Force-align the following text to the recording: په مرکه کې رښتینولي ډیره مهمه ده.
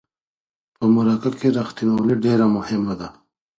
په 0.75 0.83
مرکه 0.93 1.29
کې 1.39 1.47
رښتینولي 1.57 2.15
ډیره 2.25 2.45
مهمه 2.55 2.93
ده. 2.99 3.09